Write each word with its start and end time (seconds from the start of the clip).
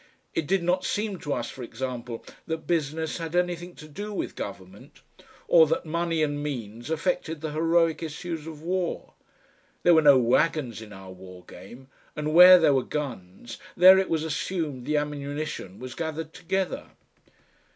It 0.33 0.47
did 0.47 0.63
not 0.63 0.83
seem 0.83 1.19
to 1.19 1.31
us, 1.33 1.51
for 1.51 1.61
example, 1.61 2.25
that 2.47 2.65
business 2.65 3.19
had 3.19 3.35
anything 3.35 3.75
to 3.75 3.87
do 3.87 4.11
with 4.11 4.35
government, 4.35 5.01
or 5.47 5.67
that 5.67 5.85
money 5.85 6.23
and 6.23 6.41
means 6.41 6.89
affected 6.89 7.39
the 7.41 7.51
heroic 7.51 8.01
issues 8.01 8.47
of 8.47 8.63
war. 8.63 9.13
There 9.83 9.93
were 9.93 10.01
no 10.01 10.17
wagons 10.17 10.81
in 10.81 10.91
our 10.91 11.11
war 11.11 11.43
game, 11.45 11.87
and 12.15 12.33
where 12.33 12.57
there 12.57 12.73
were 12.73 12.81
guns, 12.81 13.59
there 13.77 13.99
it 13.99 14.09
was 14.09 14.23
assumed 14.23 14.87
the 14.87 14.97
ammunition 14.97 15.77
was 15.77 15.93
gathered 15.93 16.33
together. 16.33 16.87